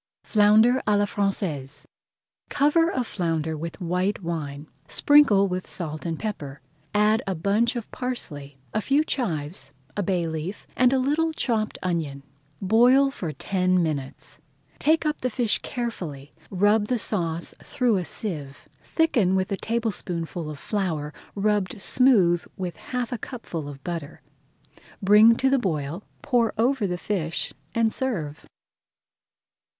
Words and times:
FLOUNDER 0.23 0.81
À 0.87 0.97
LA 0.97 1.05
FRANÇAISE 1.05 1.85
Cover 2.49 2.89
a 2.89 3.03
flounder 3.03 3.55
with 3.55 3.79
white 3.79 4.23
wine, 4.23 4.65
sprinkle 4.87 5.47
with 5.47 5.67
salt 5.67 6.07
and 6.07 6.17
pepper, 6.17 6.59
add 6.91 7.21
a 7.27 7.35
bunch 7.35 7.75
of 7.75 7.91
parsley, 7.91 8.57
a 8.73 8.81
few 8.81 9.03
chives, 9.03 9.73
a 9.95 10.01
bay 10.01 10.27
leaf, 10.27 10.65
and 10.75 10.91
a 10.91 10.97
little 10.97 11.31
chopped 11.33 11.77
onion. 11.83 12.23
Boil 12.59 13.11
for 13.11 13.31
ten 13.31 13.83
minutes. 13.83 14.39
Take 14.79 15.05
up 15.05 15.21
the 15.21 15.29
fish 15.29 15.59
carefully, 15.59 16.31
rub 16.49 16.87
the 16.87 16.97
sauce 16.97 17.53
through 17.61 17.97
a 17.97 18.03
sieve, 18.03 18.67
thicken 18.81 19.35
with 19.35 19.51
a 19.51 19.55
tablespoonful 19.57 20.49
of 20.49 20.57
flour 20.57 21.13
rubbed 21.35 21.79
smooth 21.79 22.43
with 22.57 22.75
half 22.75 23.11
a 23.11 23.19
cupful 23.19 23.67
of 23.69 23.83
butter, 23.83 24.23
bring 24.99 25.35
to 25.35 25.47
the 25.47 25.59
boil, 25.59 26.01
pour 26.23 26.55
over 26.57 26.87
the 26.87 26.97
fish, 26.97 27.53
and 27.75 27.93
serve. 27.93 28.47